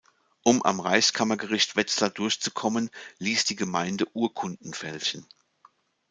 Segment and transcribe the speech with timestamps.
[0.41, 5.27] Um am Reichskammergericht Wetzlar durchzukommen, ließ die Gemeinde Urkunden fälschen.